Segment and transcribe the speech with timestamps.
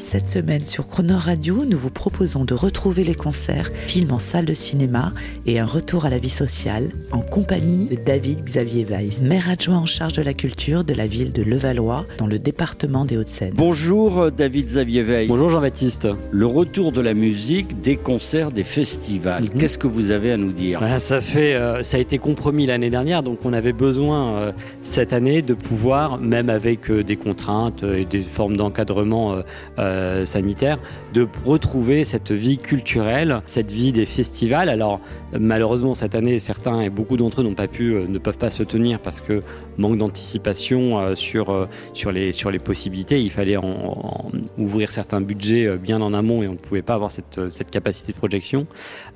[0.00, 4.46] Cette semaine sur Croner Radio, nous vous proposons de retrouver les concerts, films en salle
[4.46, 5.12] de cinéma
[5.44, 9.76] et un retour à la vie sociale en compagnie de David Xavier Weiss, maire adjoint
[9.76, 13.52] en charge de la culture de la ville de Levallois dans le département des Hauts-de-Seine.
[13.54, 15.28] Bonjour euh, David Xavier Veil.
[15.28, 16.08] Bonjour Jean-Baptiste.
[16.30, 19.44] Le retour de la musique, des concerts, des festivals.
[19.44, 19.60] Mhm.
[19.60, 20.80] Qu'est-ce que vous avez à nous dire?
[20.80, 24.52] Ben, ça, fait, euh, ça a été compromis l'année dernière, donc on avait besoin euh,
[24.80, 29.42] cette année de pouvoir, même avec euh, des contraintes euh, et des formes d'encadrement
[29.90, 30.78] euh, sanitaire,
[31.12, 34.68] de retrouver cette vie culturelle, cette vie des festivals.
[34.68, 35.00] Alors
[35.38, 38.50] malheureusement cette année, certains et beaucoup d'entre eux n'ont pas pu, euh, ne peuvent pas
[38.50, 39.42] se tenir parce que
[39.78, 43.20] manque d'anticipation euh, sur, sur, les, sur les possibilités.
[43.20, 47.10] Il fallait en, ouvrir certains budgets bien en amont et on ne pouvait pas avoir
[47.10, 48.66] cette, cette capacité de projection.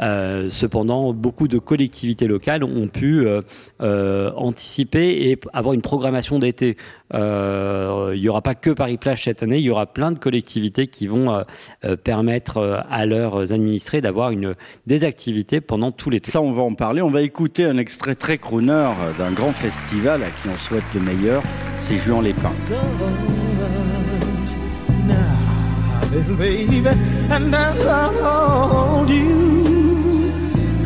[0.01, 3.27] Cependant, beaucoup de collectivités locales ont pu
[3.81, 6.77] anticiper et avoir une programmation d'été.
[7.15, 10.19] Euh, il n'y aura pas que Paris Plage cette année, il y aura plein de
[10.19, 11.43] collectivités qui vont euh,
[11.85, 14.55] euh, permettre à leurs administrés d'avoir une
[14.87, 16.31] des activités pendant tout l'été.
[16.31, 17.03] Ça, on va en parler.
[17.03, 21.01] On va écouter un extrait très crooner d'un grand festival à qui on souhaite le
[21.01, 21.43] meilleur.
[21.79, 22.53] C'est Juan Lépin.
[25.07, 26.87] now, little baby,
[27.31, 27.77] and I
[28.23, 29.63] hold you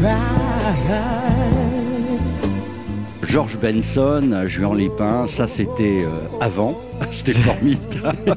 [0.00, 1.57] right.
[3.28, 6.08] George Benson, Juan Lépin, ça c'était euh,
[6.40, 6.80] avant.
[7.10, 8.36] C'était formidable.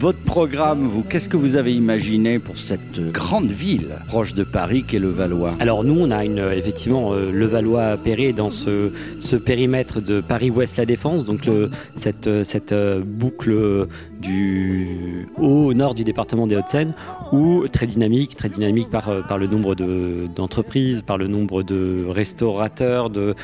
[0.00, 4.98] Votre programme, qu'est-ce que vous avez imaginé pour cette grande ville proche de Paris qu'est
[4.98, 8.90] le Valois Alors nous, on a une, effectivement euh, Levallois-Perret dans ce,
[9.36, 13.86] périmètre de Paris-Ouest La Défense, donc le, cette, euh, euh, boucle
[14.20, 16.94] du haut nord du département des Hauts-de-Seine,
[17.32, 23.10] où très dynamique, très dynamique par, le nombre de- d'entreprises, par le nombre de restaurateurs,
[23.10, 23.34] de,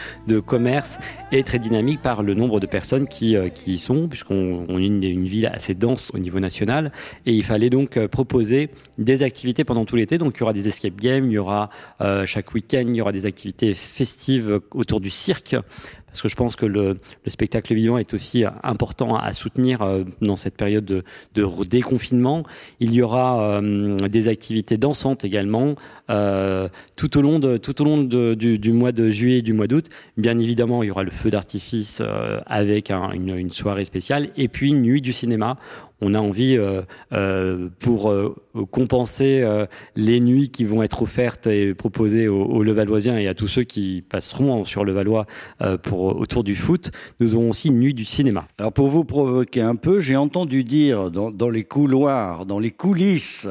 [0.40, 0.98] commerces,
[1.32, 4.86] et très dynamique par le nombre de personnes qui, qui y sont, puisqu'on on est
[4.86, 6.92] une, ville assez dense au niveau national,
[7.24, 10.18] et il fallait donc euh, proposer des activités pendant tout l'été.
[10.18, 11.70] Donc il y aura des escape games, il y aura
[12.00, 15.56] euh, chaque week-end, il y aura des activités festives autour du cirque.
[16.16, 16.96] Parce que je pense que le,
[17.26, 21.04] le spectacle vivant est aussi important à soutenir euh, dans cette période de,
[21.68, 22.42] déconfinement.
[22.80, 25.74] Il y aura euh, des activités dansantes également
[26.08, 29.66] euh, tout au long, de, tout au long du, mois de juillet et du mois
[29.66, 29.90] d'août.
[30.16, 32.02] Bien évidemment, il y aura le feu d'artifice
[32.46, 35.58] avec un- une, une soirée spéciale et puis une nuit du cinéma.
[36.02, 36.82] On a envie, euh,
[37.14, 38.34] euh, pour euh,
[38.70, 39.44] compenser
[39.96, 43.64] les nuits qui vont être offertes et proposées aux, aux Levalloisiens et à tous ceux
[43.64, 45.26] qui passeront sur le Valois
[45.62, 46.90] euh, pour autour du foot,
[47.20, 48.46] nous aurons aussi une nuit du cinéma.
[48.58, 52.70] Alors pour vous provoquer un peu, j'ai entendu dire dans, dans les couloirs, dans les
[52.70, 53.48] coulisses,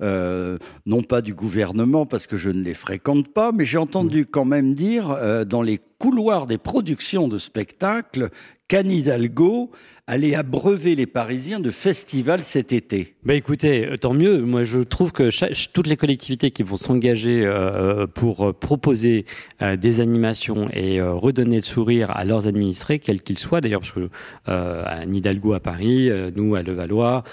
[0.00, 4.44] non pas du gouvernement parce que je ne les fréquente pas, mais j'ai entendu quand
[4.44, 8.30] même dire dans les couloirs des productions de spectacles
[8.70, 9.72] qu'Anne Hidalgo
[10.06, 13.16] allait abreuver les Parisiens de festivals cet été?
[13.24, 14.42] Bah écoutez, euh, tant mieux.
[14.42, 15.28] Moi, je trouve que
[15.72, 19.24] toutes les collectivités qui vont s'engager euh, pour euh, proposer
[19.60, 23.92] euh, des animations et redonner le sourire à leurs administrés, quels qu'ils soient, d'ailleurs, parce
[23.92, 24.08] que
[24.46, 27.24] à Nidalgo à Paris, nous à Levallois,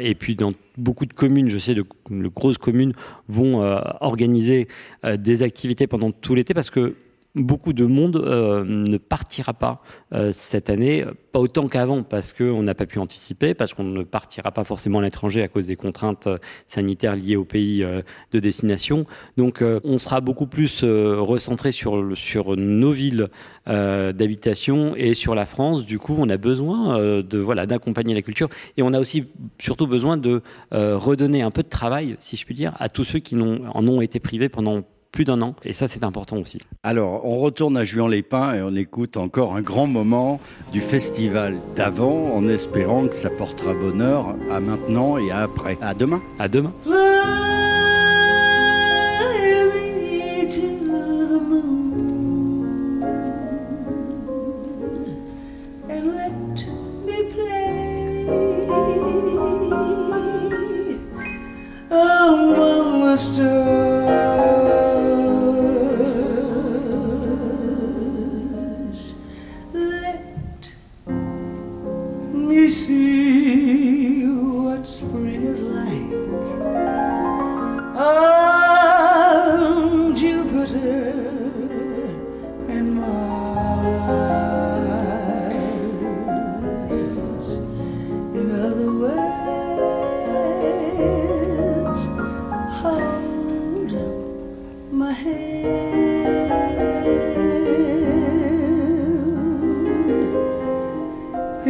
[0.00, 2.92] et puis dans beaucoup de communes, je sais, de, de grosses communes
[3.28, 3.60] vont
[4.00, 4.68] organiser
[5.16, 6.94] des activités pendant tout l'été parce que
[7.38, 9.82] beaucoup de monde euh, ne partira pas
[10.12, 14.02] euh, cette année, pas autant qu'avant, parce qu'on n'a pas pu anticiper, parce qu'on ne
[14.02, 17.84] partira pas forcément à l'étranger à cause des contraintes euh, sanitaires liées au pays
[18.32, 19.04] de destination.
[19.36, 21.96] Donc on sera beaucoup plus recentré sur,
[22.56, 23.28] nos villes
[23.66, 25.84] d'habitation et sur la France.
[25.84, 29.24] Du coup, on a besoin d'accompagner la culture et on a aussi
[29.58, 33.18] surtout besoin de redonner un peu de travail, si je puis dire, à tous ceux
[33.18, 34.82] qui en ont été privés pendant
[35.12, 35.54] plus d'un an.
[35.64, 36.58] Et ça, c'est important aussi.
[36.82, 40.40] Alors, on retourne à Juan-les-Pins et on écoute encore un grand moment
[40.72, 45.78] du festival d'avant en espérant que ça portera bonheur à maintenant et à après.
[45.80, 46.22] À demain.
[46.38, 46.72] À demain.
[61.90, 64.17] Among the stars.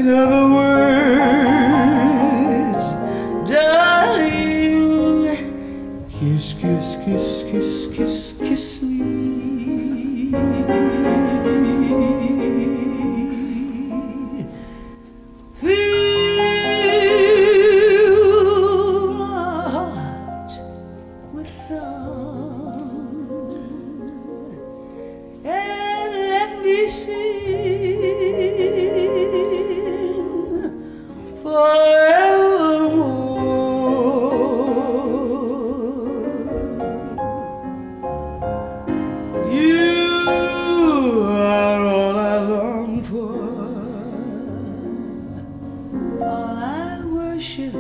[0.09, 1.19] Other words,
[3.51, 5.37] darling,
[6.09, 10.31] kiss, kiss, kiss, kiss, kiss, kiss me.
[15.53, 16.35] Fill
[19.15, 20.53] my heart
[21.33, 21.71] with
[25.45, 28.08] and let me sing
[47.39, 47.73] I worship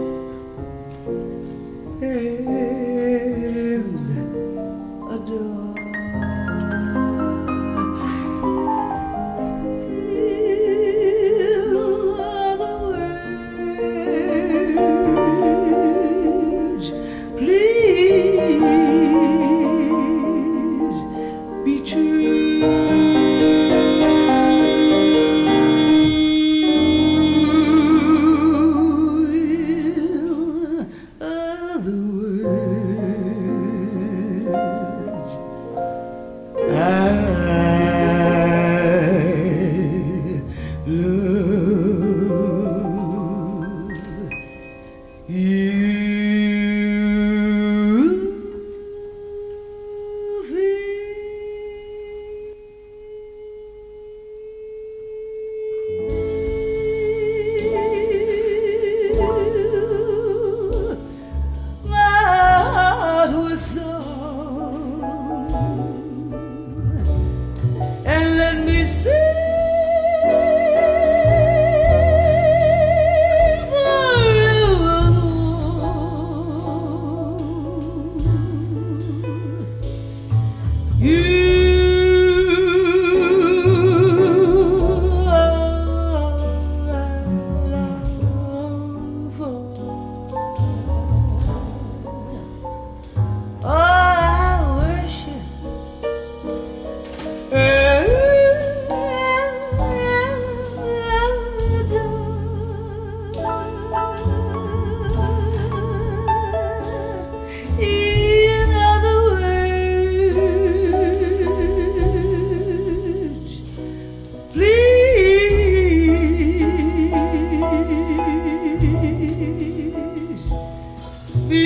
[68.89, 69.28] see.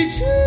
[0.09, 0.42] truth.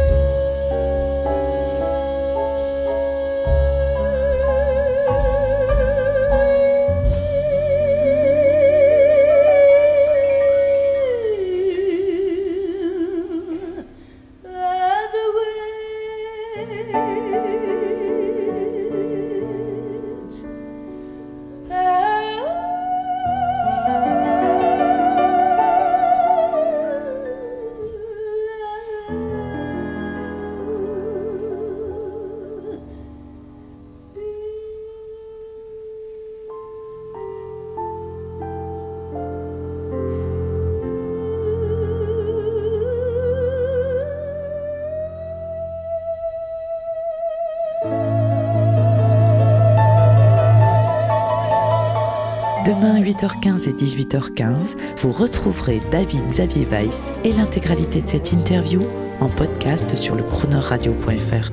[52.67, 58.83] Demain, 8h15 et 18h15, vous retrouverez David Xavier Weiss et l'intégralité de cette interview
[59.21, 61.53] en podcast sur le chronoradio.fr.